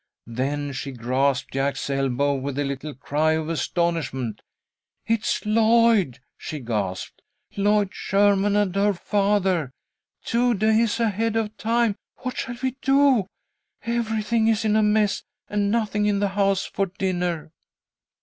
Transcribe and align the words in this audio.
Then 0.25 0.73
she 0.73 0.91
grasped 0.93 1.53
Jack's 1.53 1.87
elbow 1.87 2.33
with 2.33 2.57
a 2.57 2.63
little 2.63 2.95
cry 2.95 3.33
of 3.33 3.49
astonishment. 3.49 4.41
"It's 5.05 5.45
Lloyd!" 5.45 6.17
she 6.35 6.59
gasped. 6.59 7.21
"Lloyd 7.55 7.89
Sherman 7.91 8.55
and 8.55 8.75
her 8.75 8.93
father, 8.93 9.69
two 10.23 10.55
days 10.55 10.99
ahead 10.99 11.35
of 11.35 11.55
time. 11.55 11.95
What 12.23 12.35
shall 12.35 12.57
we 12.63 12.77
do? 12.81 13.27
Everything 13.83 14.47
is 14.47 14.65
in 14.65 14.75
a 14.75 14.81
mess, 14.81 15.21
and 15.47 15.69
nothing 15.69 16.07
in 16.07 16.17
the 16.17 16.29
house 16.29 16.65
for 16.65 16.87
dinner!" 16.87 17.51